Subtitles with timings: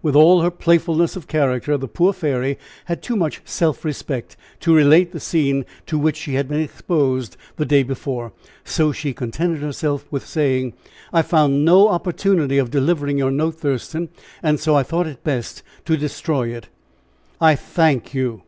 [0.00, 4.74] With all her playfulness of character, the poor fairy had too much self respect to
[4.74, 8.32] relate the scene to which she had been exposed the day before.
[8.64, 10.72] So she contented herself with saying:
[11.12, 14.08] "I found no opportunity of delivering your note, Thurston,
[14.42, 16.70] and so I thought it best to destroy it."
[17.38, 18.42] "I thank you.